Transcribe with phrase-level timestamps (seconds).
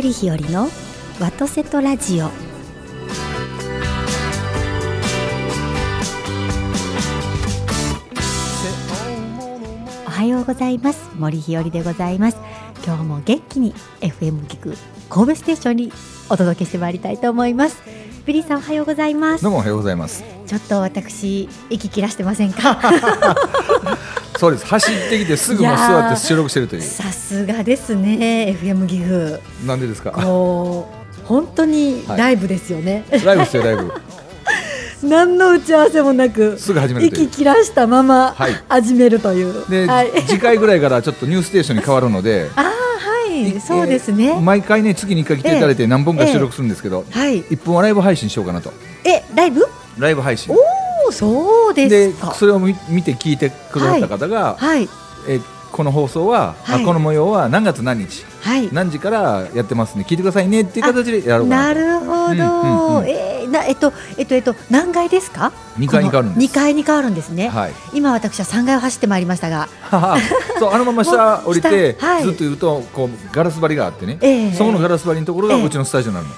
[0.00, 0.68] 森日和の
[1.20, 2.30] ワトセトラジオ。
[10.06, 11.10] おはようございます。
[11.18, 12.38] 森日和でございます。
[12.82, 14.74] 今日も元気に FM 聞く
[15.10, 15.92] 神戸ステーションに
[16.30, 17.76] お届けしてまいりたいと思います。
[18.24, 19.44] ビリーさんおはようございます。
[19.44, 20.24] どうもおはようございます。
[20.46, 22.80] ちょっと私息切らしてませんか？
[24.40, 24.66] そうです。
[24.66, 26.82] 走ってきてすぐもう座って収録してるという。
[26.82, 30.12] さすがですね FM 岐阜なんでですか？
[30.12, 30.88] こ
[31.22, 33.92] う本当にライブですよね、ライブですよライブ。
[35.06, 42.50] 何の打ち合わせもなくすぐ始めるという息切らしたままはい始めるという、で、はい、次回ぐらいからちょっとニューステーションに変わるので。
[42.56, 42.70] ああは
[43.32, 48.72] いそうですね、えー毎回ね月に一回来ていただいて何本か収録するんですけど、はい一本はライブ配信しようかなと。
[49.04, 49.66] えライブ？
[49.98, 50.54] ライブ配信。
[50.54, 50.79] お
[51.10, 52.34] おそうでですか。
[52.34, 54.88] それを見見て聞いてくださった方が、はい。
[55.28, 56.82] えーこの放送は、はい。
[56.82, 58.24] あこの模様は何月何日？
[58.40, 58.68] はい。
[58.72, 60.04] 何時からやってますね？
[60.06, 63.08] 聞いてくださいねっていう形でやろうかなるほど、うんうんうん。
[63.08, 65.52] えーなえっとえっとえっと何階ですか？
[65.78, 66.50] 二階に変わるんです。
[66.50, 67.72] 2階に変わるんですね、はい。
[67.94, 69.68] 今私は3階を走ってまいりましたが。
[70.58, 72.24] そうあのまま下降りて、下はい。
[72.24, 74.52] ずっと言うとこうガラス張りがあってね、ええ。
[74.52, 75.64] そこのガラス張りのところがええ。
[75.64, 76.34] うちのスタジオになるの、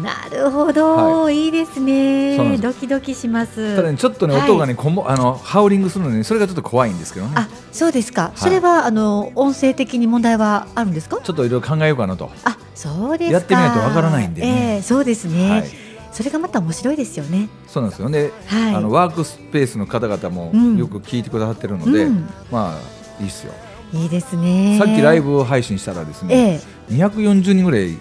[0.00, 1.48] なるほど、、はい。
[1.48, 2.56] いですね。
[2.56, 2.62] す。
[2.62, 3.76] ドキドキします。
[3.76, 4.50] ただねちょっとねはい。
[4.50, 7.32] 音がね、こもあのハウリングするので、ね、それがちょっと怖いんですけどね。
[7.36, 8.38] あそうですか、い。
[8.38, 11.20] それはあの音声的に問題はあるんですか？
[11.22, 12.30] ちょっといろいろ考えようかなと。
[12.44, 13.32] あそうですか。
[13.34, 14.74] やってみないとわからないんでね。
[14.74, 15.64] ええそうですね、はい。
[16.10, 17.48] それがまた面白いですよね。
[17.66, 18.74] そうなんですよね、はい。
[18.74, 20.78] あのワークスペースの方々もうん。
[20.78, 22.28] よく聞いてくださってるので、うん。
[22.50, 23.52] まあいいっすよ、
[23.92, 24.78] いいですね。
[24.78, 26.94] さっきライブを配信したらですね、ええ。
[26.94, 27.96] 240人ぐらいえ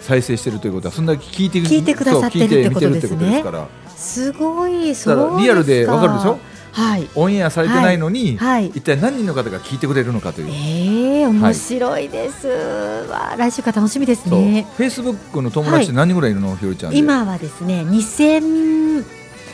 [0.00, 2.92] 再生してるということはそんだけ聞いて聞いてくださってるってことですね。
[2.92, 3.68] るってことですから。
[3.96, 4.84] すごいだそう。
[4.86, 6.38] ですかからリアルでわかるでしょ？
[6.72, 7.08] はい。
[7.16, 8.68] オンエアされてないのに、はい。
[8.68, 10.48] 一体何人の方が聞いてくれるのかという。
[10.50, 14.66] ええ面白いです、わあ来週から楽しみですね。
[14.76, 16.98] フェイスブックの友達って何人ぐらいいるの、ひよりちゃんで？
[16.98, 19.04] 今はですね2000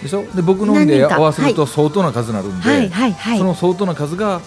[0.03, 0.25] でしょ？
[0.35, 3.39] で僕のんで合わせると相当な数になるんで、はいはいはい。
[3.39, 4.43] その相当な数が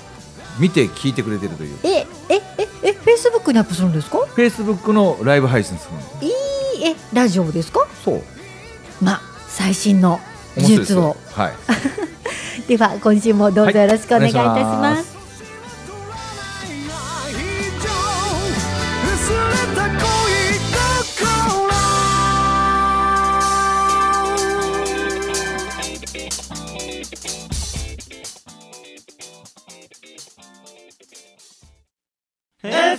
[0.59, 1.77] 見て聞いてくれてるという。
[1.83, 4.19] ええええフェイスブックにアップするんですか？
[4.25, 6.01] フェイスブックのライブ配信するの。
[6.22, 6.28] い
[6.81, 7.85] いえラジオですか？
[8.06, 8.22] そう。
[9.01, 10.19] まあ最新の
[10.57, 11.16] 技術を。
[11.34, 11.53] はい。
[12.68, 15.18] では今週もどうぞよろしくお願いいたします
[19.13, 19.39] 薄れ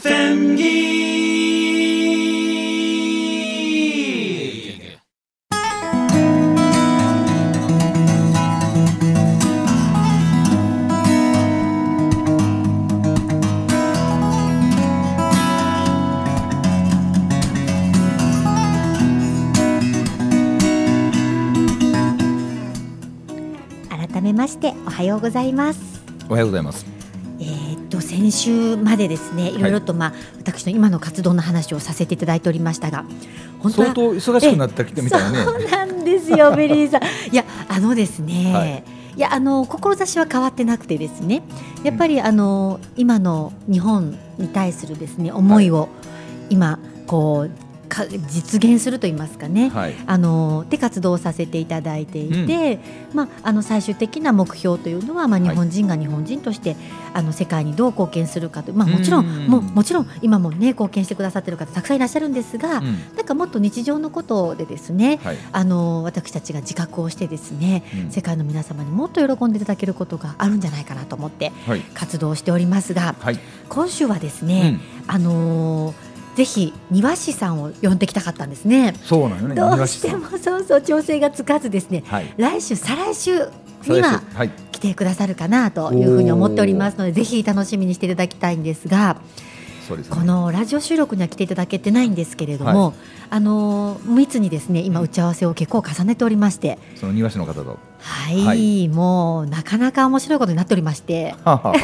[0.02, 0.90] た恋心
[23.90, 26.89] 改めましておはようございますおはようございます。
[28.32, 33.04] 週までですねいろいろとまあ、私の今の活動の話をさせていただいておりましたが
[33.60, 35.44] 本当は相当忙しくなってきたみたいなね。
[35.44, 37.02] そうなんですよ、 ビリーさん。
[37.32, 38.52] いや、あのですね。
[38.54, 38.84] はい
[39.16, 41.42] い、や、あの志は変わってなくてですね。
[41.82, 45.88] やっぱり、あの今の日本に対するですね、思いを。
[46.48, 49.68] 今、こう、か実現すると言いますかね。
[49.68, 49.94] はい。
[50.06, 52.78] あので活動させていただいていて、
[53.12, 56.76] まあ、あの最終的な目標というのは、まあ、はい日本人が日本人として、
[57.12, 65.36] あの世界にどう貢献するかと、まあ、もちろんうんもうもちろん今も、ね、貢献してくださっている方たくさんいらっしゃるんですが、うんなんかもっと日常のことでですね、はい。
[65.52, 71.80] あの私たちが自覚をしてですね、うん世界の皆様にもっと喜んでいただけることがあるんじゃないかなと思ってはい。
[71.94, 73.38] 活動しておりますがはい。
[73.68, 74.80] 今週はですうね、ん。
[75.06, 78.94] あのーぜひ庭師さんを呼んできたかったんですね。
[79.02, 79.54] そうなのね。
[79.54, 82.34] どうしてもそうそう調整がつかずですねはい。
[82.36, 83.48] 来週再来週
[83.86, 84.50] にははい。
[84.72, 89.20] 来てくださるかなというふうに思っておりますのでぜひ楽しみにしていただきたいんですが
[89.96, 90.04] ね。
[90.08, 92.94] このラジオ収録には来ていただけてないんですけれども、
[93.28, 97.78] あのー密にですね今打ち合わせを結構重ねておりましてその庭師の方と。
[97.98, 101.78] はい、はいもうなかなか面白いことになっておりましてははははい。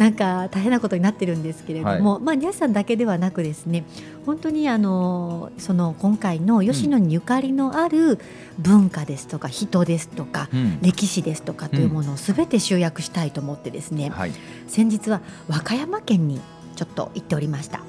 [0.00, 3.84] なんか大変なことになってるんですけれども、まあ皆さんだけではなくですね
[4.24, 8.18] 本当にあのその今回の吉野にゆかりのある
[8.58, 10.78] 文化ですとか人ですとか、うん。
[10.80, 14.32] 歴史ですとかというものをすべて集約したいと思ってですね、はい。
[14.68, 16.40] 先日は和歌山県に
[16.76, 17.82] ちょっと行っておりました。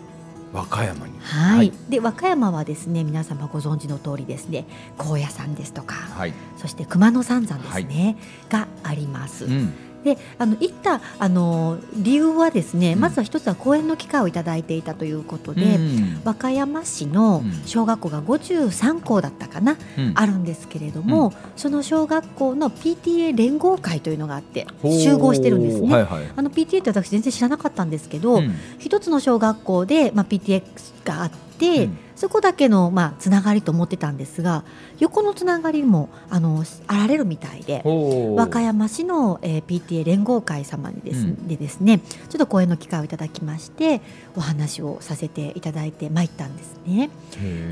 [0.51, 1.17] 和歌山に。
[1.21, 4.65] はい、はいで和歌山はですね皆様ご存知の通りですね
[4.97, 6.33] 高野山ですとか、はい。
[6.57, 8.17] そして熊野三山ですね、
[8.49, 9.45] があります。
[9.45, 9.73] うん。
[10.03, 12.99] であの行ったあの理由はですね、うん。
[12.99, 16.21] まずは一つは講演の機会をいただいていたということで、うん。
[16.23, 20.11] 和歌山市の小学校が53校だったかな、うん。
[20.15, 25.93] あるんですけれども、その小学校の PTA 連合会というのがあって集合してるんですね。
[25.93, 26.31] はいはい。
[26.35, 28.55] あの PTA って私全然知らなかったんですけど、うん。
[28.79, 30.63] 一つの小学校で、まあ、PTA
[31.03, 34.63] があって、うんそこだけの、まあ、つながりと思ってたんですが
[34.99, 37.81] 横のつながりもあのあられるみたいで。
[37.83, 44.01] 和歌山市の、えー PTA 連合会様にです,、うんでですねちょっと講演の機会をいただきまして
[44.35, 47.09] お話をさせていただいてまいったんですね。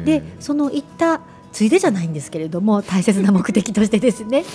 [0.06, 1.22] でその行った
[1.52, 4.46] ついでじゃないんですけれども大切な目的としてですね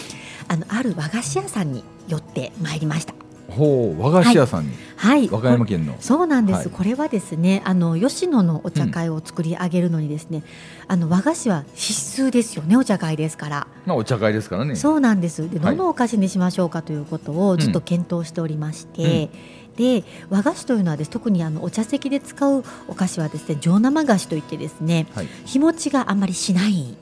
[0.49, 3.24] あのある和菓子屋さんに寄ってまいりました。
[3.51, 5.29] ほう和菓子屋さんに、はい。
[5.29, 5.97] 和歌山県の。
[6.01, 6.71] そうなんです、はい。
[6.71, 10.43] これはですねあの吉野のお茶会を作り上げるのにですね、
[10.89, 14.77] あの和菓子は必須ですよねお茶会ですから、まあお茶会ですからね。
[14.77, 15.51] そうなんです。
[15.51, 15.77] ではい。
[15.77, 19.31] どのお菓子にしましょうかということをずっと検討しておりまして、
[19.77, 25.29] で和菓子というのはです特にあのお茶席で使うお菓子はですね上生菓子といってですねはい。
[25.45, 26.97] 日持ちがあんまりしないん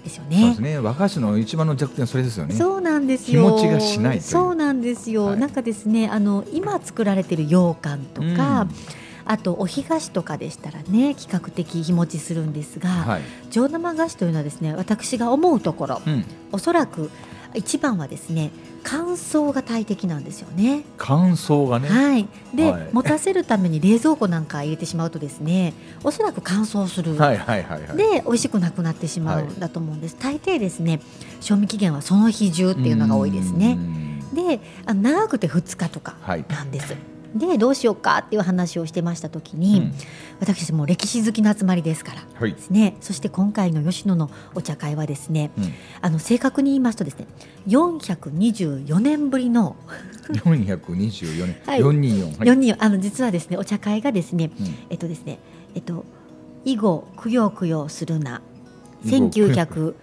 [0.00, 0.36] ですよね。
[0.38, 0.62] そうです。
[0.62, 0.78] ね。
[0.78, 2.54] 和菓子の一番の弱点はそれですよね。
[2.54, 3.42] そうなんですよ。
[3.42, 5.26] 日持ちがしないそうなんですよ。
[5.26, 5.38] はい。
[5.38, 8.66] なんかですね、あの今作られている羊羹とか、
[9.24, 17.10] あとお干菓子とかでしたらね、比較的日持ちするんですが、うんはい、上生菓子というのはですね、私が思うところ、うん、おそらく
[17.54, 18.50] 一番はですね、
[18.82, 20.84] 乾燥が大敵なんですよね。
[20.96, 22.28] 乾燥がね、はい。
[22.54, 22.88] で、はい。
[22.92, 27.16] 持たせるために冷蔵庫なんか入れてしまうとですね、おそらく乾燥する。
[27.16, 27.96] はいはいはいはい。
[27.96, 31.00] で美味しくなくなってしまうんだと思うんです、大抵ですね
[31.40, 33.76] 賞味期限はその日中っていうのが多いですね。
[33.78, 34.34] うん。
[34.34, 36.94] であの長くて2日とかはい、なんです
[37.34, 39.94] でどうしようかっていう話をしてました時に、うん。
[40.40, 42.52] 私たちもう歴史好きの集まりですからはい。
[42.52, 42.96] ですね。
[43.00, 47.26] そして今回の吉野のお茶会はですねうん、あの正確に言いますとですね
[47.68, 49.76] 424年ぶりの
[50.32, 51.80] 424年、はい。
[51.80, 54.74] 424、4人、あの実はですねお茶会がですねうん。
[54.90, 55.38] えっとですね
[55.74, 56.04] えっと
[56.64, 58.42] 以後供養供養するな。
[59.04, 59.94] 以後1900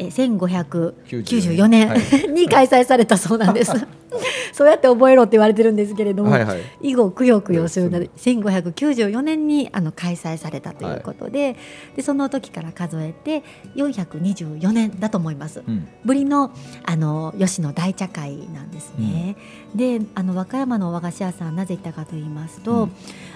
[0.00, 2.00] え1594 94年、はい。
[2.32, 3.72] に開催されたそうなんです。
[4.52, 6.60] そうやって覚えろって言われてるんですけれども、はいはい。
[6.80, 11.54] 以後供養供養するなで1594年にあの開催されたということで,、
[11.94, 13.44] でその時から数えて
[13.76, 15.62] 424年だと思います。
[15.66, 15.86] うん。
[16.04, 16.50] ぶりの
[16.84, 19.36] あの吉野大茶会なんですね。
[19.74, 22.90] であの和歌山の和菓子屋さんなぜ行ったかと言いますと、うん。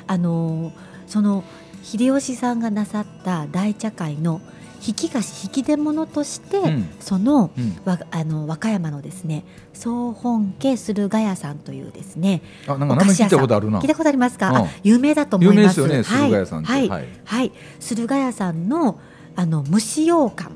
[0.07, 0.73] あの
[1.07, 1.45] その
[1.83, 4.41] 秀吉さんがなさった大茶会の
[4.87, 6.89] 引き菓子引き出物として、うん。
[7.01, 13.81] そのうん、わあの和歌山のですね総本家駿河屋さんというですねあなんか名前聞いたことあるな。
[13.81, 14.57] 聞いたことありますか、うん。
[14.57, 15.81] あ有名だと思います。
[15.81, 17.05] 有名ですよね駿河屋さんはい、ははい。
[17.05, 17.53] いはい。
[17.81, 18.99] 駿河屋さんの
[19.37, 20.53] あの蒸し羊羹。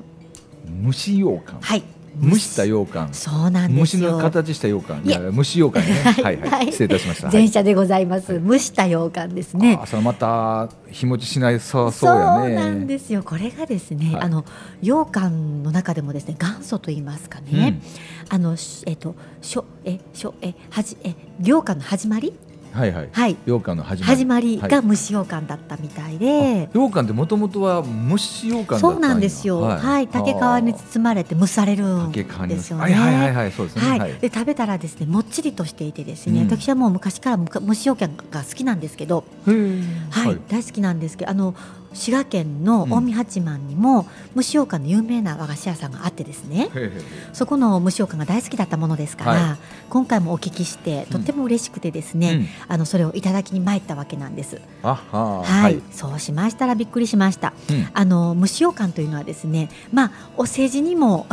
[0.85, 1.59] 蒸し羊羹。
[1.61, 1.83] はい
[2.21, 3.09] 蒸した羊羹。
[3.13, 5.03] そうなんです虫よの形した羊羹。
[5.05, 5.21] いや。
[5.33, 5.95] 蒸し羊羹ね。
[6.23, 6.37] はい。
[6.39, 7.31] はい失礼いたしました。
[7.31, 8.43] 前者でございます、はい。
[8.47, 9.79] 蒸した羊羹ですね。
[9.83, 12.55] あそれまた日持ちしないそうそうやね。
[12.55, 13.23] なんですよ。
[13.23, 14.23] これがですね、はい。
[14.23, 14.45] あの
[14.81, 17.81] 羊羹の中でもですね元祖と言いますかね、
[18.29, 23.09] あのしえっとしょえしょえはじえ羊羹の始まりうん、はいはい。
[23.13, 23.37] はい。
[23.45, 24.17] 羊羹の始まり。
[24.17, 24.71] 始まりはい。
[24.71, 28.81] が蒸し羊羹だったみたいで、羊羹ってもともとは蒸し羊羹だったんや。
[28.81, 29.61] そうなんですよ。
[29.61, 32.25] はい、竹皮に包まれて蒸されるんで
[32.59, 32.83] すよね。
[32.83, 33.89] はいはいはいはいそうですね。
[33.89, 33.99] はい。
[33.99, 34.15] はい。
[34.15, 36.47] で食べたらですねもっちりとしていてですね、うん。
[36.49, 40.39] 私はもう昔から蒸し羊羹が好きなんですけど、はい。
[40.49, 41.55] 大好きなんですけどあの
[41.99, 46.71] 滋賀県の近江八幡にも蒸し羊羹の有名な和菓子屋さんがあってですね。
[46.75, 49.57] へーへーそこの蒸し羊羹が大好きだったものですから、は
[49.91, 54.61] 今回もお聞きしてとっても嬉しくてですね、あのそれをいただきに参ったわけなんです。
[54.83, 57.53] あははい、そうしましたらびっくりしました。
[57.71, 57.89] うん。
[57.93, 61.27] あの蒸し羊羹というのはですね、まあお世辞にも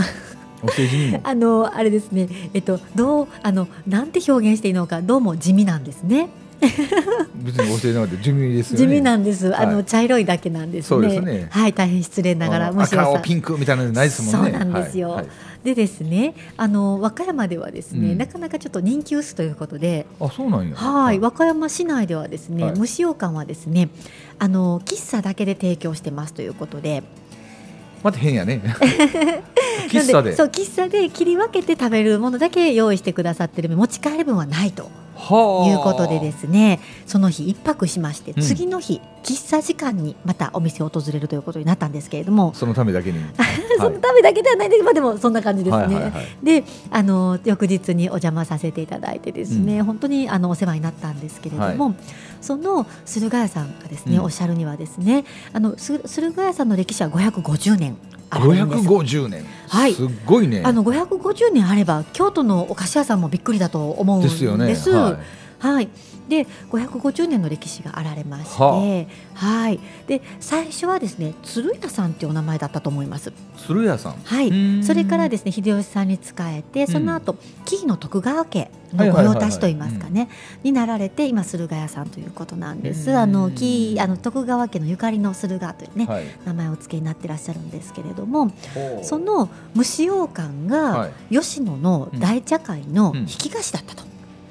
[0.63, 1.21] お世辞にも。
[1.23, 6.29] あのあれですね、えっとどうあのなんて表現していいのかどうも地味なんですね。
[7.35, 8.85] 別にお世辞なくて地味ですよね。
[8.85, 9.55] 地味なんです。
[9.55, 10.87] あの、はい茶色いだけなんですね。
[10.87, 11.47] そうですね。
[11.51, 14.51] はい、大変失礼ながらうん蒸し赤青ピンクみたいなのないですもんね。
[14.51, 15.09] そうなんですよ。
[15.09, 15.17] はい。
[15.19, 15.27] はい。
[15.63, 18.17] でですね、あの和歌山ではですね、うん。
[18.17, 20.05] なかなかちょっと人気薄ということで。
[20.19, 20.75] あそうなんや。
[20.75, 22.75] はい、和歌山市内ではですね、はい。
[22.75, 23.89] 蒸し羊羹はですね、
[24.39, 27.03] あの喫茶だけで提供してますということで、
[28.03, 28.61] また変やね。
[29.89, 30.35] 喫茶で。
[30.35, 34.83] そう喫茶で切り分けて食べるものだけ用意してくださってる持ち帰り分はないと。
[34.83, 38.41] はあいうことでですねその日一泊しまして、うん。
[38.41, 43.19] 次の日喫茶時間にまたお店を訪れるということになったんですけれども、そのためだけに。
[43.77, 44.79] そのためだけではないんです。
[44.79, 45.83] けど、まあ、でもそんな感じですね。
[45.83, 46.25] はいはいはい。
[46.43, 51.95] であの翌日にお邪魔させていただいてですね、本当にあのお世話になったんですけれども、
[52.41, 54.23] その駿河屋さんがですね、うん。
[54.23, 57.97] おっしゃるにはですねあのす駿河屋さんの歴史は550年
[58.29, 58.87] あるんです。
[58.87, 64.27] 550年、はいすっごいねあの550年あれば京都のお菓子屋さんもびっくりだと思うんで。
[64.27, 65.17] ですすよねは
[65.59, 65.89] はいい。
[66.27, 69.79] で550年の歴史があられまして、ははい。
[70.07, 73.31] で最初はですね鶴屋さんっていうお名前だったと思います。
[73.65, 74.83] 鶴屋さんはい。
[74.83, 80.29] それからですね秀吉さんに仕えてその後、紀伊の徳川家の御用達といいますかね、
[80.63, 83.11] になられて今駿河屋さんということなんです。
[83.11, 83.17] うん。
[83.17, 86.25] あの紀伊あの徳川家のゆかりの駿河というね、はい。
[86.45, 88.51] 名前をお付けになってらっしゃるんですけれども
[89.03, 91.35] その蒸し羊羹はがい。
[91.35, 93.17] 吉野の大茶会のうん。
[93.19, 94.03] 引き菓子だったと。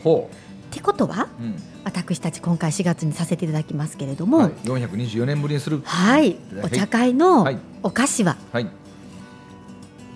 [0.02, 1.62] ほってことはう、うん。
[1.84, 5.82] 私たち今回4月にさせていただきますけれども、は、はいい424年ぶりにする。
[6.62, 7.58] お茶会のはい。
[7.82, 8.68] お菓子ははい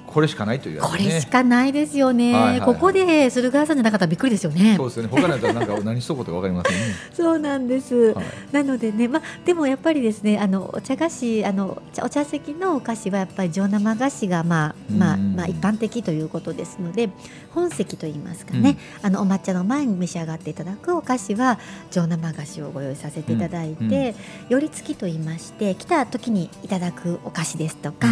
[0.09, 2.67] これしかないというやつこねれしかないですよね、はいはいはい。
[2.67, 4.75] ここで駿河屋さんじゃなかったらびっくりですよね。
[4.77, 5.09] そうですよね。
[5.11, 15.37] 他のやつはなんか何しとこうとかわかりませんね、そうなんです、はい、なのでね、まあ、でもやっぱりですねあのお茶菓子あのお茶席のお菓子はやっぱり上生菓子が、まあまあうん。
[15.37, 17.11] まあ、一般的ということですので
[17.55, 21.59] 本席といいますかね、あのお抹茶の前に召し上がっていただくお菓子は
[21.91, 23.93] 上生菓子をご用意させていただいて、うん。
[23.93, 24.15] うん。
[24.49, 28.07] 寄り付きといいまして来た時にいただくお菓子ですとか、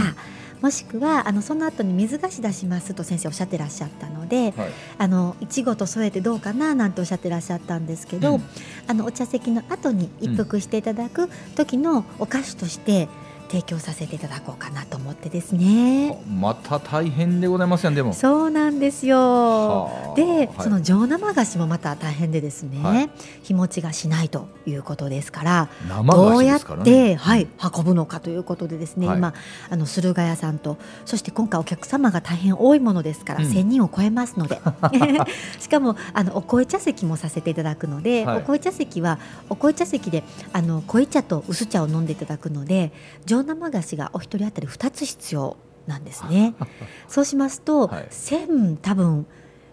[0.60, 4.70] もしくはあのその後に水菓子出しますと先生おっしゃってらっしゃったのではい。
[4.98, 8.42] あのいちごと添えてどうかななんておっしゃってらっしゃったんですけど、うん。
[8.86, 13.08] あのお茶席の後に一服していただく時のお菓子として
[13.46, 16.22] 提供させていただこうかなと思ってですね。
[16.28, 18.12] また大変でございますやんでも。
[18.12, 19.18] そうなんですよ。
[19.18, 20.50] はあで、はい。
[20.60, 23.10] その上生菓子もまた大変でですね、はい。
[23.42, 29.18] 日持ちがしないということですから生どうやっ菓子ですからて、ねはい、運ぶのかということでですね、はい。
[29.18, 29.34] 今
[29.70, 33.46] あの駿河屋さんとそして今回お客様が大変多いものですから、うん。
[33.50, 34.60] 1000人を超えますので。
[35.60, 38.38] しかもあのお濃茶席もさせていただくので、はい。
[38.38, 42.92] お濃茶席はお濃茶席であの濃茶と薄茶を飲んでいただくので
[43.24, 46.54] 上生菓子がお一人当たり2つ必要なんですね。
[47.08, 48.08] そうしますと、はい。
[48.10, 49.26] 1000多分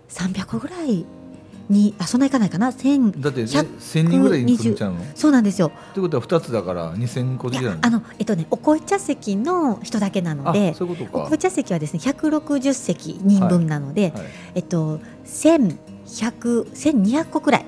[0.09, 1.05] 300個ぐらい
[1.69, 2.71] にあそんないかないかな。
[2.71, 4.99] 1000だってえ100 1000人ぐらいに来るんちゃうの？
[4.99, 5.71] っそうなんですよ。
[5.93, 14.23] てことは2つだから2000個いじゃないやあのえっとねお紅茶席の人だけなのあでお紅茶席はですね160席人分なので、はい。
[14.55, 17.65] えっと1100 1200個くらい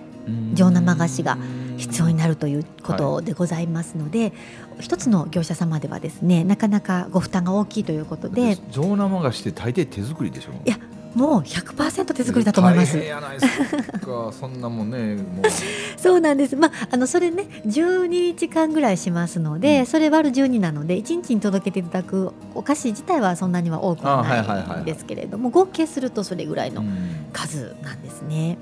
[0.53, 1.37] 上生菓子が
[1.77, 4.33] 必要になるということでございますので、
[4.79, 8.57] 一つの業者様ではですねなかなかご負担が大きいということで。
[8.71, 10.77] 上生菓子って大抵手作りでしょいや
[11.15, 12.99] もう100%手作りだと思います大。
[13.01, 15.45] 変やないですかそんなもんねもう
[15.97, 16.55] そうなんです。
[16.55, 26.87] まあ、あの、それね、12日間ぐらいしますので、うんそれ割る12なので、1日に届けていただくお菓子自体はそんなには多くはないんですけれども、合計するとそれぐらいのうん
[27.31, 28.57] 数なんですね。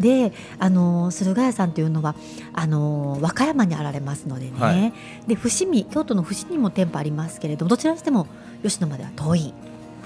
[0.00, 2.14] で、あの、駿河屋さんというのは、
[2.54, 4.92] あの、和歌山にあられますのでね、はい
[5.26, 8.26] で、伏見、京都の伏見にも店舗ありますけれども、どちらにしても
[8.62, 9.54] 吉野までは遠い。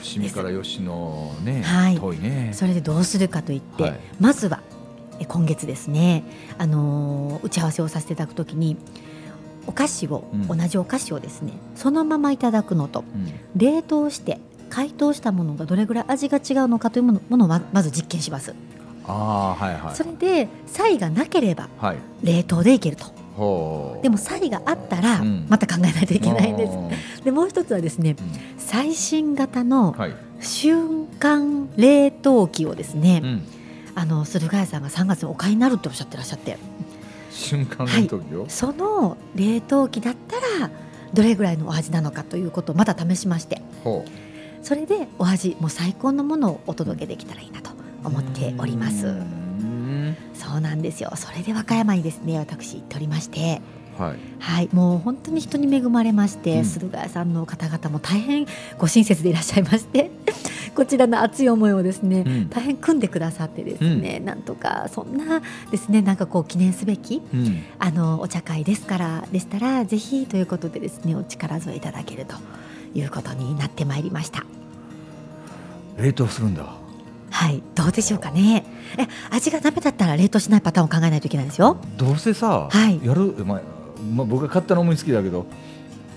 [0.03, 1.97] 伏見から吉野ね、はい。
[1.97, 2.51] 遠いね。
[2.53, 4.01] それでどうするかといって、はい。
[4.21, 4.61] まずは
[5.21, 6.25] え今月ですね、
[6.59, 8.77] あのー打ち合わせをさせていただくときに
[9.67, 10.47] お菓子を、うん。
[10.49, 13.33] 同じお菓子をですねそのままいただくのとうん。
[13.57, 14.39] 冷凍して
[14.71, 18.55] 解凍したものがどれぐらい味が違うのかというものをままず実験します、
[19.07, 19.95] ああはいはい。
[19.95, 21.97] それで差異がなければはい。
[22.23, 23.23] 冷凍でいけると。
[24.03, 25.47] でも差異があったらうん。
[25.49, 26.73] また考えないといけないんです、
[27.19, 28.15] す、でもう一つはですね
[28.67, 33.43] 最新型のはい、瞬間冷凍機をですね、うん、
[33.95, 36.59] あの駿河屋さんが3月にお買いになるっておっしゃってらっしゃって。
[37.31, 40.71] 瞬間の時を、その冷凍機だったら
[41.15, 43.61] どれぐらいのお味なのかということをまた試しまして。
[43.85, 44.05] ほ
[44.63, 47.73] それでお味もう最高のものをお届けできたらいいなと
[48.05, 49.07] う思っております。
[49.09, 50.17] うん。
[50.35, 51.13] そうなんですよ。
[51.17, 53.61] それで和歌山にですね私行っておりまして
[53.99, 54.19] はい。
[54.39, 56.65] はいもう本当に人に恵まれまして、うん。
[56.65, 58.47] 駿河屋さんの方々も大変
[58.79, 60.11] ご親切でいらっしゃいまして
[60.75, 62.49] こちらの熱い思いをですね、うん。
[62.49, 67.63] 大変組んでくださってですね、なんとかそんなですねなんかこう記念すべきうん。
[67.79, 72.37] あのお茶会ですからでしたらぜひということでですねお力添えいただけると
[72.99, 74.45] いうことになってまいりました。
[75.99, 76.83] 冷凍するんだ。
[77.31, 78.65] はいどうでしょうかね。
[78.99, 81.79] え味がダメだったら冷凍しないパターンを考えないといけないですよ。
[81.97, 83.01] どうせさ、はい。
[83.05, 83.63] やる、まあ
[84.15, 85.47] まあ、僕が勝手な思いつきだけど。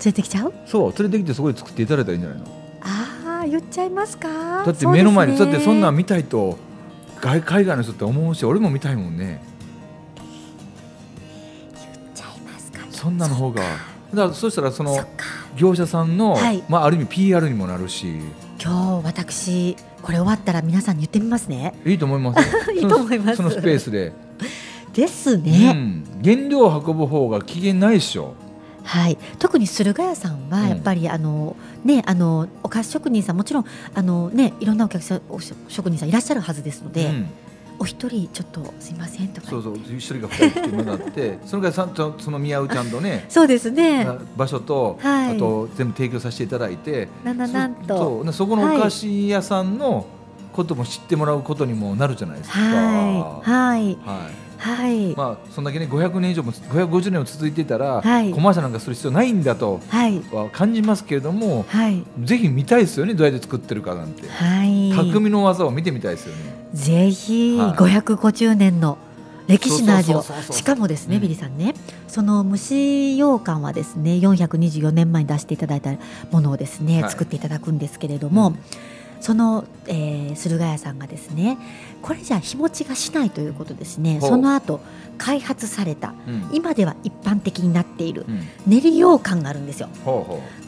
[0.04, 0.52] 連れてきちゃう？
[0.66, 2.46] そう連れてきてそこで作っていただいたらいいんじゃないの？
[2.82, 4.28] ああ言っちゃいますか？
[4.64, 6.58] だって目の前に、ねだってそんなん見たいと
[7.20, 9.42] 外海外の人って思うし俺も見たいもんね。
[10.16, 12.80] 言っちゃいますか？
[12.90, 13.62] そんなの方が。
[13.62, 14.96] だからそしたらその
[15.56, 16.62] 業者さんの、はい。
[16.68, 18.20] まあ、ある意味 PR にもなるし。
[18.62, 21.74] 今日私これ終わったら皆さんに言ってみますね。
[21.84, 22.72] いいと思いますよ。
[22.76, 23.36] いいと思います。
[23.36, 24.12] そのスペースで、
[24.96, 28.34] ですうね、ん、原料を運ぶ方が機嫌ないっしょ。
[28.82, 30.68] はい、特に駿河屋さんはうん。
[30.68, 37.26] やっぱり、あのねあのお菓子職人さんもちろんあのねいろんなお客さんお職人さんいらっしゃるはずですので、うん。
[37.78, 39.48] お一人ちょっとすいませんとか。
[39.48, 44.08] そうそう一人が二人っていうのになってそのからちゃんとその宮内ちゃんとねそうですね。
[44.34, 45.36] 場所と、はい。
[45.36, 47.98] あと全部提供させていただいてなんだなんそと。
[48.24, 50.06] そうそこのお菓子屋さんの
[50.54, 52.58] ことも知ってもらうことにもなるじゃないですか。
[52.58, 53.50] はい。
[53.50, 53.98] はい。
[54.06, 58.30] はいはい、まあ、そんだけね500年以上も550年も続いてたら、はい。
[58.32, 62.02] コマーシャルなんかする必要ないんだとは感じますけれどもはい。
[62.22, 64.92] ぜひ見たいですよねどうやって作ってるかなんて、はい。
[64.92, 66.68] 匠の技を見てみたいですよね。
[66.72, 67.70] ぜひはい。
[67.72, 68.98] 550年の
[69.46, 70.22] 歴史の味を。
[70.22, 71.22] しかもですね、うん。
[71.22, 71.74] ビリーさんね
[72.08, 75.90] その蒸し羊羹はですね424年前に出していただいた
[76.30, 77.10] ものをですね、はい。
[77.10, 78.58] 作っていただくんですけれども、うん
[79.20, 81.58] その、えー、駿河屋さんがですね
[82.02, 84.20] これじゃ日持ちがしないということですね。
[84.20, 84.80] その後
[85.18, 86.14] 開発された。
[86.28, 86.50] うん。
[86.52, 88.26] 今では一般的になっている。
[88.28, 88.40] うん。
[88.66, 89.88] 練り羊羹があるんですよ。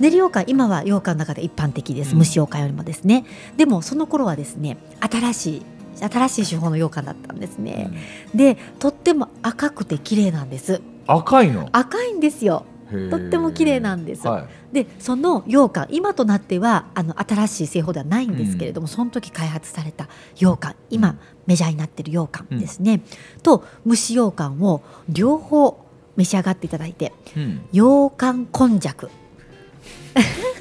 [0.01, 2.19] 練り羊羹今は羊羹の中で一般的です、うん。
[2.21, 3.25] 蒸し羊羹よりもですね
[3.57, 5.63] でもその頃はですね新しい
[6.01, 7.91] 新しい手法の羊羹だったんですう、ね。
[8.33, 8.39] う、ん。
[8.39, 10.81] でとっても赤くて綺麗なんです。
[11.07, 11.69] 赤いの？
[11.73, 12.65] 赤いんですよ
[13.11, 14.27] とっても綺麗なんです。
[14.27, 14.75] はい。
[14.75, 23.03] でその羊羹今となってはあの新しい製法ではないんですけれども、その時開発された羊羹今メジャーになってる羊羹ですね、
[23.43, 25.85] と蒸し羊羹を両方
[26.17, 27.61] 召し上がっていただいてうん。
[27.73, 29.11] 羊羹こんじゃく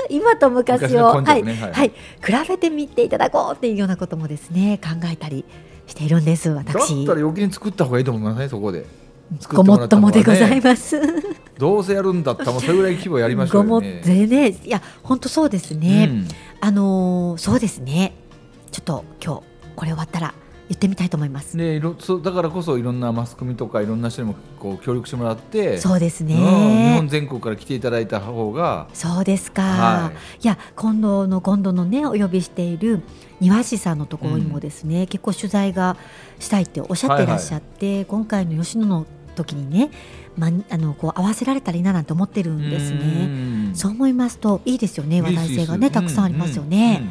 [0.10, 1.44] 今と昔を、はい。
[1.44, 1.96] はいはい、比
[2.48, 5.44] べてみていただこうっていうようなこともですね考えたり
[5.88, 8.82] しているんですだった私ら余計に作った方がいいと思いますねそこで。
[8.82, 9.07] 作
[9.54, 10.68] ごもっともでございす。
[10.68, 11.00] ます。
[11.58, 14.02] どうせやるんだったらもうそれぐらい規模やりましょごもっうよね。
[14.02, 16.28] てねいや本当そうですね、うん。
[16.62, 18.14] あのーそうですね。
[18.72, 19.42] ちょっと今日
[19.76, 20.34] これ終わったら
[20.70, 28.88] 言ってみたいと思います、でいろそうだからこそいろんなマスコミとかいろんな人にもこう協力してもらってそうですね、うん日本全国から来ていただいた方が。
[28.94, 30.46] そうですか、、はい。
[30.46, 33.02] や今度の今度のねお呼びしている
[33.40, 35.96] 庭師さんのところにもですね、結構取材が
[36.40, 39.06] したいっておっしゃっていらっしゃって、今回の吉野の
[39.38, 39.90] 時にね、
[40.38, 43.72] まあのこう合わせられたらいいななんて思ってるんですうね。
[43.72, 47.10] んそう思いますといいですよね話題性がねたくさんありますよね。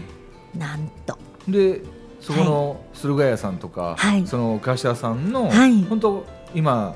[0.55, 1.83] うんなんとうんで
[2.21, 6.95] そこの駿河屋さんとか、はいその会社さんの、はい本当今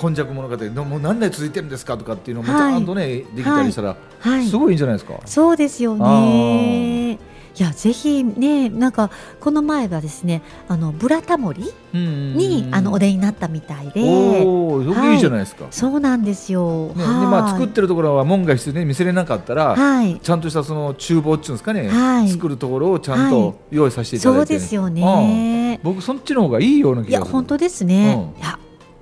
[0.00, 5.18] 今昔物語のもう何年続いてるんですかとかっていうのもちはいゃんとね、できたりしたら、はいすごいいいんじゃないですか。
[5.24, 7.18] そうですよね。
[7.58, 14.02] いやぜひねなんかこの前はですねあのブラタモリに、あのお出になったみたいで
[14.44, 15.64] おお、よくいいじゃないですか。
[15.64, 16.92] ねそうなんですよ。
[16.96, 25.80] ではいまあ作ってるところは門が必要で見せれなかったら、はいちゃんとしたその厨房っていうんですかね、はい作るところをちゃんと用意させていたそうだいて、ですよね。
[25.82, 27.26] 僕そっちの方がいいようない気がする。
[27.26, 28.32] や本当ですね。
[28.36, 28.58] うんいや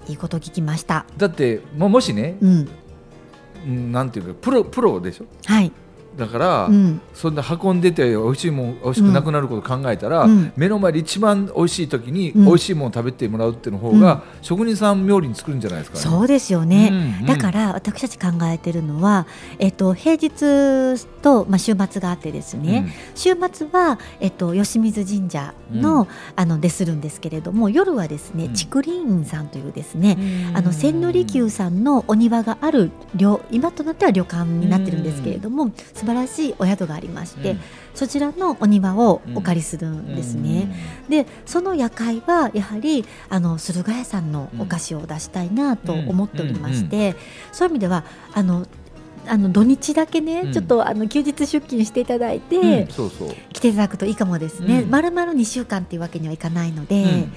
[0.09, 1.05] いいこと聞きました。
[1.19, 2.69] だってももしね、うん
[3.67, 5.27] うんなんていうかプロプロでしょ？
[5.45, 5.73] はい
[6.17, 7.01] だから、うん。
[7.15, 10.53] そんな運んでて美味しいもん美味しくなくなることを考えたら、うん。
[10.57, 12.45] 目の前で一番美味しい時にうん。
[12.47, 16.03] 美味しいものを食べてもらうっていうの方が、職人さん冥利に作るんじゃないですかね。
[16.03, 16.89] そうですよね。
[16.93, 17.27] うんうん。
[17.27, 19.27] だから私たち考えてるのは、
[19.59, 28.55] えっと、平日と、まあ、週末があってですね、週末は、えっと、吉水神社の,、うあのでするんですけれども夜はですねうん。
[28.55, 30.17] 竹林院さんというですね、
[30.51, 30.57] うん。
[30.57, 35.71] あの千利休さんのお庭がある旅今となっては旅館になってるんですけれども、
[36.07, 37.61] 素晴らしいお宿がありまして、うん
[37.97, 40.69] そちらのお庭をお借りするんですね。
[41.09, 47.17] でその夜会はやはりあの駿河屋さんのお菓子を出したいなと思っておりまして、
[47.53, 48.67] そういう意味ではあの
[49.27, 53.35] あの土日だけね、うんちょっとあの休日出勤していただいて、うんうんそうそう。
[53.55, 57.33] 来ていただくといいかもですね、うんまるまる2週間っていうわけにはいかないので、うん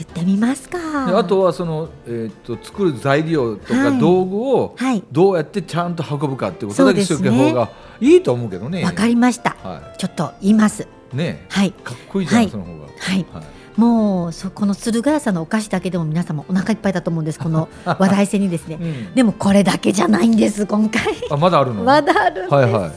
[0.00, 1.06] 言ってみますか。
[1.06, 3.98] であとはその、えー、と作る材料とかはい。
[3.98, 5.02] 道具をはい。
[5.12, 8.82] どうやってちゃんと運ぶかっていうことだけしておく方がいいと思うけどね。
[8.84, 9.56] わかりました。
[9.62, 10.86] はちょっと言います。
[11.12, 11.16] い。
[11.16, 11.72] ねはい。
[11.72, 12.50] かっこいいじゃん、はい。
[12.50, 12.86] その方が。
[12.98, 13.26] はい。
[13.32, 13.44] はい。
[13.76, 17.38] もうそこの駿河屋さんのお菓子だけでも皆様お腹いっぱいだと思うんです。
[17.38, 18.78] この 話題性にですね。
[18.80, 19.14] うん。
[19.14, 21.02] でもこれだけじゃないんです今回。
[21.30, 21.84] あまだあるの？
[21.84, 22.54] まだあるんです。
[22.54, 22.90] はいはい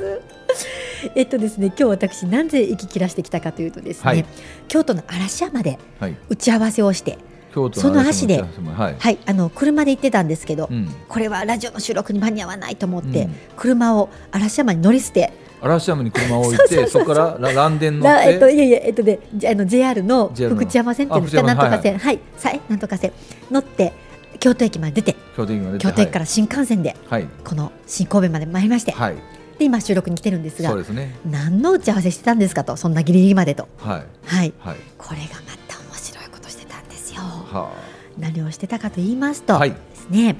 [1.15, 4.25] えっとですね、今日私なぜ息切らしてきたかというとですね、はい
[4.67, 6.15] 京都の嵐山ではい。
[6.29, 7.19] 打ち合わせをして、
[7.53, 8.95] 京都その足ではい。
[8.97, 10.89] はい、あの車で行ってたんですけど、うん。
[11.07, 18.55] これはラジオの収録に間に合わないと思って、うん車を嵐山に乗り捨て、嵐山に車を置いて、そこからラ ランデン乗っらえっとて。
[18.55, 23.11] いやいやえっとで、じゃあの JR の福知山線っていうんですか、なんとか線、はい、さえなんとか線
[23.51, 23.93] 乗って
[24.39, 25.83] 京都駅まで出て、京都駅まで出て。
[25.85, 27.27] 京都駅から新幹線ではい。
[27.43, 29.15] この新神戸まで参りまして、はい。
[29.57, 31.15] で今収録に来てるんですがそうで、すね。
[31.29, 33.67] 何の打ち合わせしてたんですかと、そんなギリギリまでと。
[33.77, 34.05] はい。
[34.25, 34.77] はい、はい。
[34.97, 37.21] これがまた面白いことしてたんですよ。
[37.21, 37.71] は
[38.17, 40.35] 何をしてたかと言いますと、はいですね。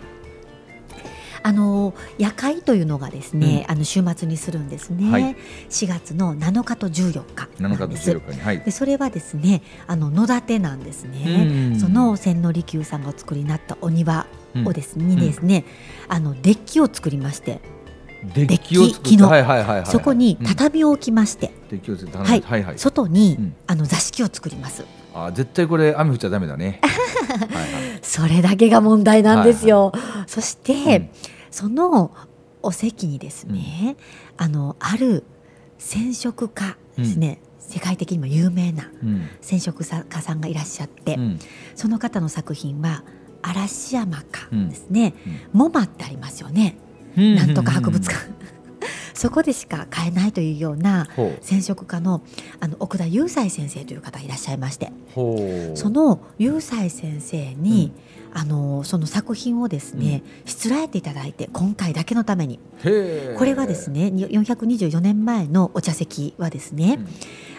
[1.45, 5.35] あの夜会というのがですね、あの週末にするんですね、はい
[5.69, 15.65] 4月の7日と14日7日となんです14日にはいでそれはですねあの野立てなんですね、うんその千利休さんがお作りになったお庭うんをですね,、にですね
[16.07, 17.59] あのデッキを作りまして、
[18.33, 19.85] デッキのはいはいはいはい。
[19.85, 20.45] そこにうん。
[20.45, 22.41] 畳を置きまして、デッキを作ってはい。
[22.41, 22.79] はいはい。
[22.79, 23.55] 外に、うん。
[23.67, 24.85] あの座敷を作ります。
[25.13, 26.79] あ絶対これ雨降っちゃダメだね。
[26.83, 27.99] はいはい。
[28.01, 29.91] それだけが問題なんですよ、
[30.27, 31.09] そして、うん。
[31.51, 32.11] その
[32.61, 33.97] お席にですね、
[34.37, 35.23] あのある
[35.77, 39.27] 染色家ですね、世界的にも有名なうん。
[39.41, 41.39] 染色家さんがいらっしゃって、うん。
[41.75, 43.03] その方の作品は
[43.41, 45.13] 嵐山かですね、
[45.53, 45.59] うん。
[45.59, 48.19] モマってありますよね、うんなんとか博物館、
[49.13, 51.07] そこでしか買えないというような
[51.41, 52.21] 染色家の
[52.59, 54.91] あの奥田雄斎先生という方がいらっしゃいまして。
[55.75, 57.91] その雄斎先生に、
[58.33, 62.59] あのその作品をですね、しつらえていただいて今回だけのために。
[62.81, 67.07] これはですねに424年前のお茶席はですね、うん。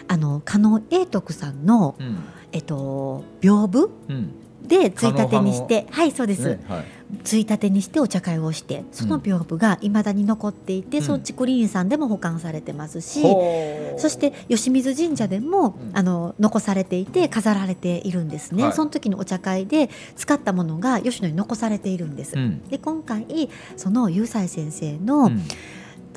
[0.07, 2.17] あの加納永徳さんの、うん。
[2.51, 4.31] えっと、屏風うん。
[4.67, 6.85] でついたてにしてはいそうです、ねはい
[7.23, 11.03] ついたてにしてお茶会をしてその屏風がいまだに残っていて、うん。
[11.03, 13.99] そっちクリーンさんでも保管されてますし、ほう。
[13.99, 15.97] そして吉水神社でも、うん。
[15.97, 18.73] あの残されていて飾られているんですね、はい。
[18.73, 22.35] その時のお茶会で使ったものが吉野に残されているんです。
[22.35, 22.61] うん。
[22.67, 25.41] で今回その雄斎先生の,、うん。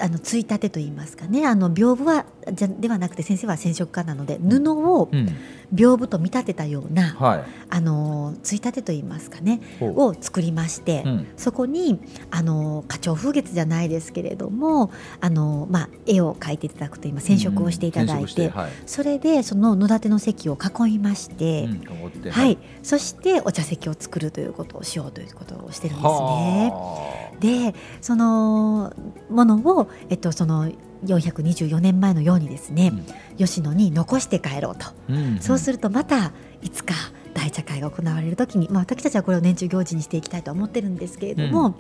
[0.01, 5.29] あのついたてといいますかねあの屏風はじゃではなくて先生は染色家なので布をうん
[5.73, 12.01] 屏風と見立てたような、はいあのついたてといいますかねを作りまして、うんそこに
[12.31, 27.73] あの花鳥風月じゃないですけれどもあの、まあ、絵を描いていただくと今染色をしていただいて、うんてはいそれでその野立ての席を囲いまして、うんはい、そしてお茶席を作るということをしようということをしてるんですね。
[27.73, 28.95] でその
[29.31, 30.71] ものを、えっと、その
[31.05, 32.93] 424年前のようにですね、
[33.37, 35.39] 吉野に残して帰ろうと、あうん。
[35.41, 36.33] そうするとまた
[36.63, 36.95] いつか
[37.35, 41.75] 大茶会が行われる時に、まあ、私たちはこれを年中行事にしていきたいと思ってるんですけれども、う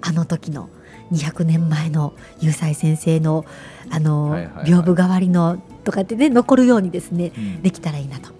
[0.00, 0.68] あの時の
[1.12, 3.44] 200年前の雄斎先生の
[3.90, 4.64] あの、はいはいはい。
[4.66, 7.62] 屏風代わりのとかってね残るようにですねうん。
[7.62, 8.37] できたらいいなと。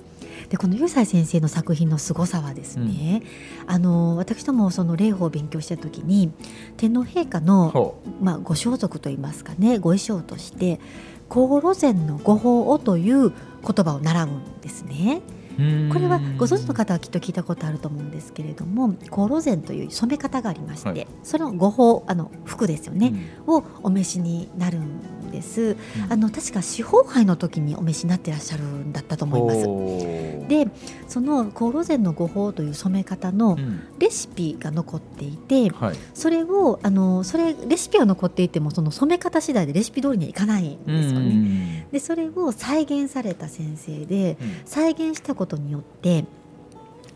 [0.48, 3.22] でこの雄斎先生の作品の凄さはですね、
[3.66, 6.32] あの私どもその霊法を勉強した時に
[6.76, 10.80] 天皇陛下の、ほまあ、ご装束といいますかねご衣装として
[11.28, 15.20] 「香炉前の御法を」という言葉を習うんですね。
[15.59, 15.90] ううん。
[15.92, 21.07] これはご存知の方はきっと聞いたことあると思うんですけれども香炉前という染め方がありまして、はい。
[21.23, 23.12] その御法あの服ですよね、
[23.47, 25.77] をお召しになるんです。
[26.09, 30.49] あの確か司法杯の時にお召しになってらっしゃるんだったとうん思います。
[30.49, 30.68] で
[31.07, 33.81] その香炉前の御法という染め方のうん。
[33.99, 35.97] レシピが残っていて、はい。
[36.14, 41.35] それをあのそれレシピは残っていてもその染め方次第でレシピ通りにはいかないんですよね。
[41.35, 46.24] ねでそれを再現された先生で再現したことによって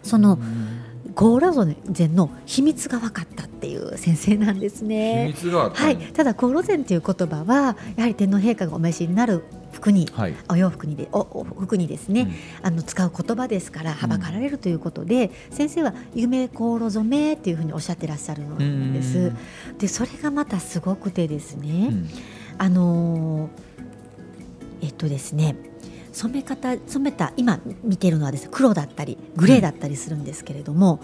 [0.03, 0.39] その
[1.15, 5.35] ゴーラゾゼンの秘密が分かったっていう先生なんです秘ね。
[5.75, 10.35] はい、ただゴーロゼンという言葉はやはり天皇陛下がお召しになる服にはい。
[10.49, 12.29] お洋服にでおお服にですね、
[12.63, 19.33] あの使う言葉ですからはばかられるということで、先生は夢航路染めっていうふうにおっしゃってらっしゃるんです。
[19.79, 22.09] でそれがまたすごくてですね、うん。
[22.59, 23.73] あのー
[24.83, 25.57] えっとですね
[26.13, 31.01] 染め方染めた今見てるのはですね黒だったりグレーだったりするんですけれども、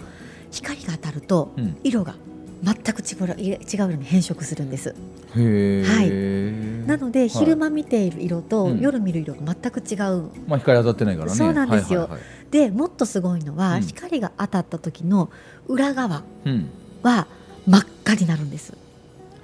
[0.51, 1.77] 光が当たるとうん。
[1.83, 2.15] 色が
[2.61, 4.89] 全く違う違う色に変色するんです。
[4.89, 4.93] へ
[5.37, 7.29] えなので、い。
[7.29, 8.79] 昼間見ている色とうん。
[8.79, 10.29] 夜見る色が全く違う。
[10.47, 11.35] まあ光当たってないからね。
[11.35, 12.01] そうなんですよ。
[12.01, 12.51] はいはいはい。
[12.51, 13.81] でもっとすごいのは、うん。
[13.81, 15.29] 光が当たった時の
[15.67, 16.69] 裏側うん。
[17.03, 17.27] は
[17.65, 18.73] 真っ赤になるんです。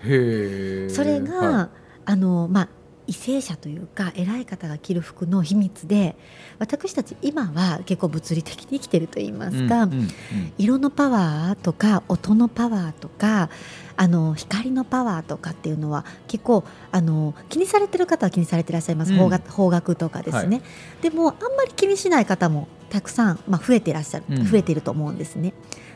[0.02, 1.70] それが、は
[2.06, 2.70] あのまあ
[3.08, 6.16] 為政者というか偉い方が着る服の秘密で
[6.60, 10.10] 私たち今は結構物理的に生きてると言いまいすか、うんうんうん。
[10.58, 13.50] 色のパワーとか音のパワーとか
[13.98, 19.20] あの光のパワーとかっていうのは結構あの気にされてる方は気にされていらっしゃいます、うん。
[19.20, 20.62] 方角方角とかですね、
[21.02, 24.46] でもあんまり気にしない方もたくさん、まあ、増えていらっしゃる、うん。
[24.46, 25.54] 増えていると思うんですね。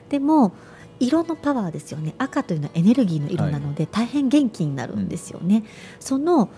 [0.10, 0.54] でも
[1.00, 2.14] 色のパワーですよね。
[2.18, 5.64] 赤というのはエネルギーの色なので、大変元気になるんですよね。
[6.00, 6.50] その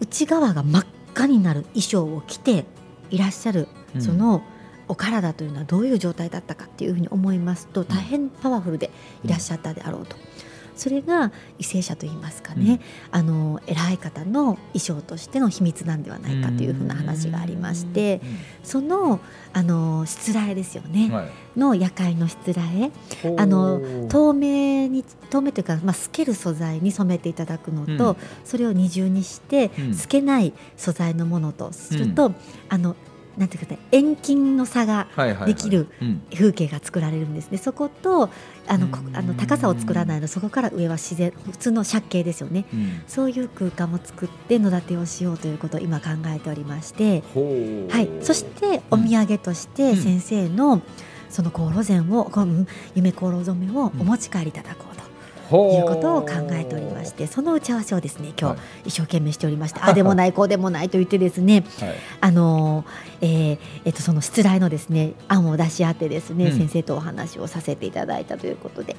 [0.00, 2.64] 内側が真っ赤になる衣装を着て
[3.10, 4.42] いらっしゃるうんその
[4.88, 8.90] お体というのはどういう状態だったかっていうふうに思いますと大変パワフルで
[9.24, 10.16] いらっしゃったであろうと。
[10.80, 18.22] それが為政者といいますかね、あの偉い方の衣装としての秘密なんではないかというふうな話がありまして、
[18.64, 19.20] その
[19.52, 21.58] あのしつらえですよね、はい。
[21.58, 22.90] の夜会のしつらえ。
[23.22, 23.36] ほう。
[23.38, 28.16] あの透明に透明というか、まあ、透ける素材に染めていただくのと、うん。
[28.46, 29.94] それを二重にして、うん。
[29.94, 32.32] 透けない素材のものとすると、
[32.70, 32.96] あの
[33.38, 35.54] なんていうかね遠近の差がはいはいはい。
[35.54, 37.58] できるうん風景が作られるんですね。
[37.58, 38.28] そこと
[38.66, 42.66] あのあの高さを作らないのそこから上は自然普通の借景ですよね。
[42.72, 43.02] うん。
[43.06, 47.22] そういう空間も作って野立てをしようということを今考えておりまして、
[47.90, 50.82] はい、そしてお土産として先生の
[51.28, 52.66] その航路膳を、この
[52.96, 55.00] 夢航路染めをお持ち帰りいただこうと。
[55.50, 58.58] ほいうことを考えておりましてその打ち合わせをですね今はい。
[58.84, 61.94] 日一生懸命しておりまして、ああでもないこうでもないと言ってですねはい。
[62.20, 66.58] あのーえーえっとそのしつらいのですね案を出し合ってですね、うん。
[66.58, 68.96] 先生とお話をさせていただいたということで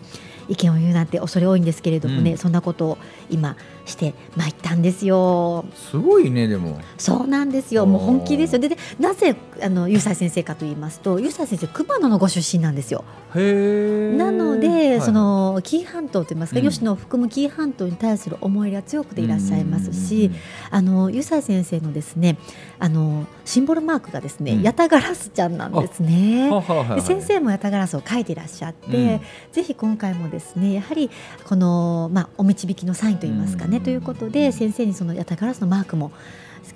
[0.47, 2.37] 意見を言うなんて恐れ多いんですけれどもね、うん。
[2.37, 2.97] そんなことを
[3.29, 3.55] 今
[3.85, 5.65] してまいったんですよ。
[5.75, 6.79] すごいねでも。
[6.97, 7.85] そうなんですよ。
[7.85, 8.59] もう本気ですよ。
[8.59, 13.03] ででなぜあのゆうさい先生かと言いますとゆうさい先生熊野のご出身なんですよ。
[13.35, 16.69] へえなので、はいその紀伊半島といいますか、うん。
[16.69, 20.31] 吉野を含む紀伊半島に対する思い入れが強くていらっしゃいますし、
[20.69, 22.37] あのゆさい先生のですね
[22.77, 24.61] あのシンボルマークがですね、うん。
[24.61, 26.49] ヤタガラスちゃんなんですね。
[26.49, 29.21] ははははで先生もヤタガラスを描いていらっしゃって、うん。
[29.51, 31.09] ぜひ今回もですねやはり
[31.45, 33.83] この、まあ、お導きのサインといいますかね、うん。
[33.83, 36.11] ということで先生にそのヤタガラスのマークも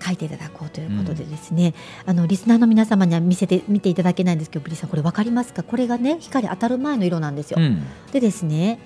[0.03, 1.73] 書いていただこうということでですね、
[2.05, 5.63] あのリスナーの皆様には見せて見ていただけないんですけどブリさんこれ分かりますか？
[5.63, 7.57] これがね光当たる前の色なんですよ。
[7.59, 7.83] うん。
[8.11, 8.79] でですね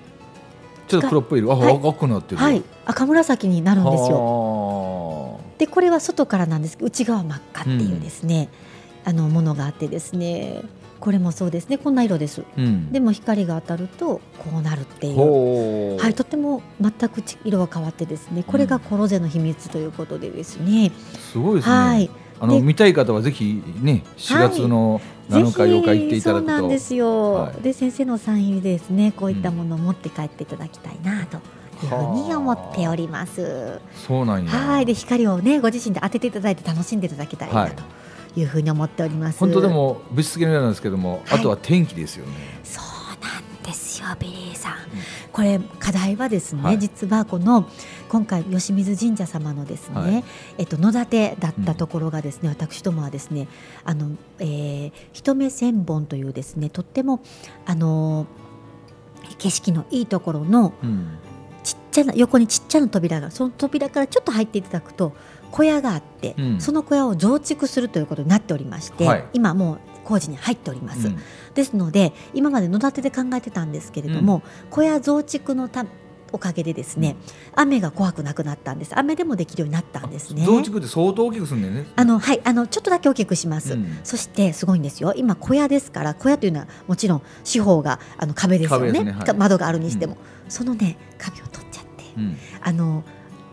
[0.86, 1.52] ちょっと黒っぽい色。
[1.52, 1.76] あはい。
[1.76, 2.36] 赤くなってる。
[2.36, 2.62] はい。
[2.84, 5.19] 赤紫になるんですよ。
[5.60, 6.76] よでこれは外からなんです。
[6.76, 8.48] けど内側真っ赤っていうですね、
[9.04, 10.62] あのものがあってですね。
[11.00, 11.78] これもそうですね。
[11.78, 12.44] こんな色です。
[12.58, 12.92] うん。
[12.92, 15.98] でも光が当たるとこうなるっていう。
[15.98, 18.42] はい、とても全くち色は変わってですね。
[18.46, 20.92] これがコロゼの秘密ということでですね、
[21.32, 21.74] すごいですね。
[21.74, 22.10] はい。
[22.40, 26.50] あので見たい方はぜひね4月の7日8日行っていただくと。
[26.50, 27.62] そうなんですよ、はい。
[27.62, 29.12] で先生のサイン入りでですね。
[29.12, 31.38] こういったものを持って帰っていただきたいなと
[31.86, 33.80] ふうに思っております。
[33.94, 34.50] そうなんや。
[34.50, 37.72] はい、で光をねご自身で当てていただいて楽しんでいただきたいはない。
[38.34, 39.38] というふうに思っております。
[39.38, 41.38] 本当でもぶしつけのようなんですけども、はい。
[41.40, 42.32] あとは天気ですよね。
[42.62, 42.84] そう
[43.24, 44.74] なんですよビリーさん。
[45.32, 46.78] これ課題はですね、はい。
[46.78, 47.68] 実はこの
[48.08, 50.24] 今回吉水神社様のですね、はい。
[50.58, 53.48] えっと野立てだったところがですね、私どもはですね
[53.84, 57.20] あの、えー、一目千本というですねとっても
[57.66, 58.26] あの
[59.38, 61.18] 景色のいいところのうん
[61.90, 65.12] ちゃな横にちっちゃな扉がその扉からちょっと入っていただくと
[65.50, 66.60] 小屋があって、うん。
[66.60, 69.24] その小屋を増築するということになっておりまして、はい。
[69.32, 71.08] 今もう工事に入っております。
[71.08, 71.18] うん。
[71.54, 75.84] ですので今まで野立てで考えてたんですけれども、小屋増築のた
[76.32, 77.16] おかげでですね、
[77.56, 78.96] 雨が怖くなくなったんです。
[78.96, 80.44] 雨でもできるようになったんですね。
[80.44, 81.86] 増築って相当大きくすんだよね。
[81.96, 83.98] あのはいあのちょっとだけ大きくします、うん。
[84.04, 85.12] そしてすごいんですよ。
[85.16, 88.92] 今小屋ですから小屋というのはもちろん四方があの壁ですよね。
[89.02, 89.24] ねはい。
[89.24, 90.16] か窓があるにしても、
[90.48, 91.64] そのね壁を取
[92.62, 93.04] あの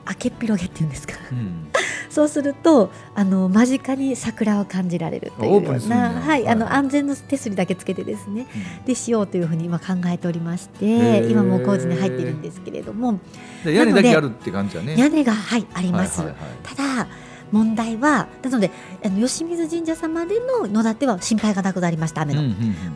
[0.06, 1.14] 開けっ広げっていうんですか。
[1.32, 1.68] うん。
[2.10, 6.48] そうするとあの間近に桜を感じられるというような、はい、はい。
[6.48, 8.48] あの安全の手すりだけつけてですね
[8.86, 13.20] でしようというふうに今考えておりまして今もう工事に入っているんですけれども。
[13.64, 14.96] で屋根だけあるって感じだね。
[14.98, 16.24] 屋根が、はい、あります、
[16.64, 17.08] ただ
[17.52, 18.72] 問題はなので
[19.04, 22.44] あの吉水神社様での野立ては心配がなくなりました雨の、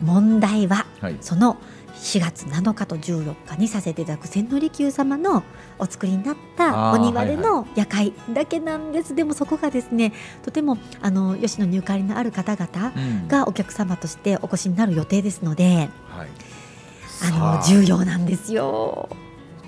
[0.02, 1.16] 問題ははい。
[1.20, 1.56] その
[2.02, 5.44] 4月7日と14日にさせていただく千利休様の
[5.78, 10.12] お作りになったお庭での夜会だけなんです、でもそこがですね
[10.42, 13.28] とてもあの吉野にゆかりのある方々うん。
[13.28, 16.28] がお客様としてお越しになる予定ですのではい。
[17.24, 19.08] あの重要なんですよ。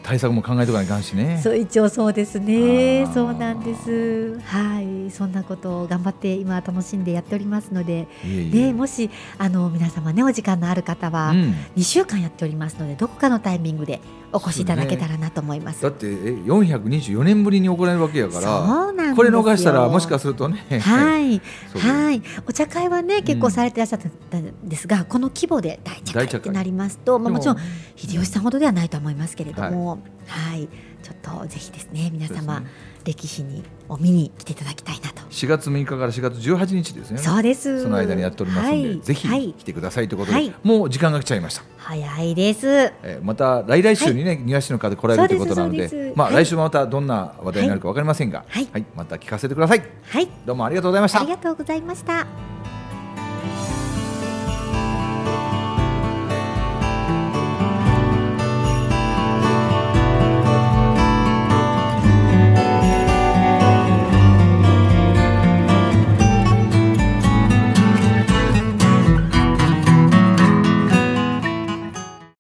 [0.05, 1.41] 対策も考えとかないかんしね。
[1.43, 3.07] そう一応そうですね。
[3.13, 4.39] そうなんです。
[4.41, 5.11] はい。
[5.11, 8.51] そんなことを頑張って今楽しんでやっておりますので、いえいえ。
[8.67, 11.55] でもしあの皆様ねお時間のある方は、うん。
[11.77, 14.01] 2週間やっておりますのでどこかのタイミングで
[14.35, 15.83] お越しいただけたらなと思います。
[15.83, 21.41] だってえ424年ぶりに行われるわけやからこれ逃したらもしかするとねはい、
[21.79, 27.59] はい、お茶会はね結構されてらっしゃったんですが、この規模で大茶会ってなりますと、まあ、でもちろん
[27.97, 30.69] 秀吉さんほどではないと思いますけれども、はい、
[31.03, 32.65] ちょっとぜひですね皆様、
[33.05, 35.23] 歴史にを見に来ていただきたいなと。
[35.31, 37.19] 4月6日から4月18日ですね。
[37.19, 37.83] そうです。
[37.83, 39.01] その間にやっておりますので、はい。
[39.01, 40.55] ぜひはい来てくださいということで、はい。
[40.63, 42.67] もう時間が来ちゃいました、早いです。
[43.03, 46.45] えーまた来来週にね、庭師の方来られるということなのでまあ、はい。
[46.45, 48.69] 来週もまたどんな話題になるかわかりませんが、はい。
[48.95, 49.83] また聞かせてください。
[50.09, 51.21] はい、どうもありがとうございました。
[51.21, 52.54] ありがとうございました。